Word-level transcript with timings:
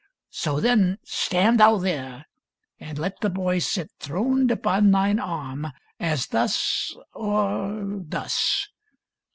So, 0.31 0.59
then, 0.59 0.97
stand 1.03 1.59
thou 1.59 1.77
there. 1.77 2.25
And 2.79 2.97
let 2.97 3.21
the 3.21 3.29
boy 3.29 3.59
sit 3.59 3.91
throned 3.99 4.49
upon 4.49 4.89
thine 4.89 5.19
arm. 5.19 5.67
As 5.99 6.25
thus, 6.25 6.95
or 7.13 8.01
thus." 8.03 8.67